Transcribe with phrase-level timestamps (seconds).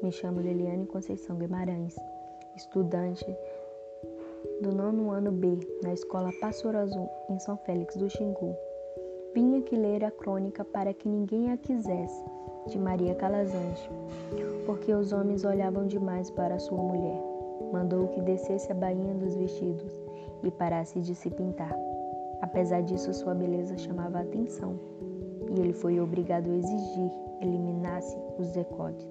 [0.00, 1.96] Me chamo Liliane Conceição Guimarães,
[2.54, 3.26] estudante
[4.62, 8.54] do nono ano B na Escola Pássaro Azul, em São Félix do Xingu.
[9.34, 12.24] Vim aqui ler a crônica para que ninguém a quisesse,
[12.68, 13.90] de Maria Calazante,
[14.64, 17.20] porque os homens olhavam demais para sua mulher.
[17.72, 19.92] Mandou que descesse a bainha dos vestidos
[20.44, 21.76] e parasse de se pintar.
[22.40, 24.78] Apesar disso, sua beleza chamava a atenção
[25.50, 29.08] e ele foi obrigado a exigir eliminasse os decotes,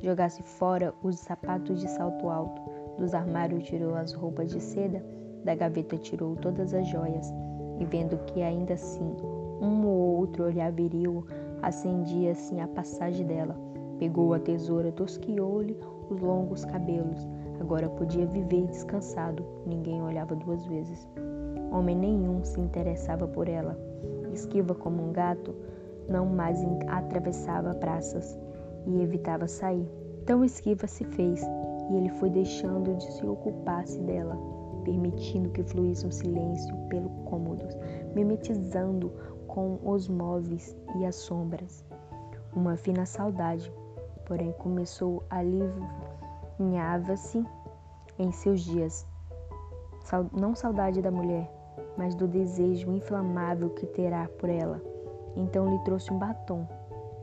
[0.00, 2.60] jogasse fora os sapatos de salto alto,
[2.98, 5.04] dos armários tirou as roupas de seda,
[5.44, 7.32] da gaveta tirou todas as joias,
[7.78, 9.14] e vendo que ainda assim
[9.60, 11.26] um ou outro olhar viril
[11.62, 13.56] acendia assim a passagem dela,
[13.98, 15.76] pegou a tesoura, tosquiou-lhe
[16.10, 17.26] os longos cabelos.
[17.60, 21.08] Agora podia viver descansado, ninguém olhava duas vezes.
[21.72, 23.78] Homem nenhum se interessava por ela.
[24.32, 25.54] Esquiva como um gato,
[26.08, 28.38] não mais atravessava praças
[28.86, 29.88] e evitava sair.
[30.24, 31.42] Tão esquiva se fez
[31.90, 34.36] e ele foi deixando de se ocupar-se dela,
[34.84, 37.64] permitindo que fluísse um silêncio pelo cômodo,
[38.14, 39.12] mimetizando
[39.46, 41.84] com os móveis e as sombras.
[42.54, 43.72] Uma fina saudade,
[44.24, 45.42] porém, começou a
[46.58, 47.44] alinhava-se
[48.18, 49.06] em seus dias.
[50.32, 51.50] Não saudade da mulher,
[51.96, 54.80] mas do desejo inflamável que terá por ela.
[55.36, 56.66] Então lhe trouxe um batom.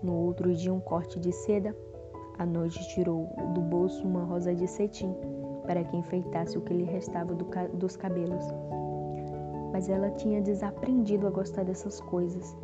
[0.04, 1.76] No outro dia, um corte de seda.
[2.38, 5.16] À noite, tirou do bolso uma rosa de cetim
[5.66, 8.46] para que enfeitasse o que lhe restava do ca dos cabelos.
[9.72, 12.56] Mas ela tinha desaprendido a gostar dessas coisas.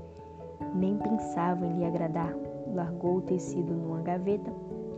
[0.75, 2.35] Nem pensava em lhe agradar.
[2.73, 4.51] Largou o tecido numa gaveta,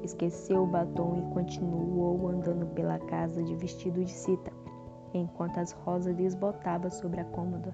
[0.03, 4.51] esqueceu o batom e continuou andando pela casa de vestido de cita
[5.13, 7.73] enquanto as rosas desbotavam sobre a cômoda.